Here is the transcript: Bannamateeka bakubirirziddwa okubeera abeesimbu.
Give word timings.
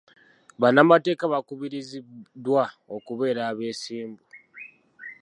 Bannamateeka 0.61 1.25
bakubirirziddwa 1.33 2.63
okubeera 2.95 3.41
abeesimbu. 3.51 4.23